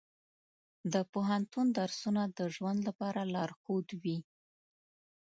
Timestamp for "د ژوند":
2.37-2.79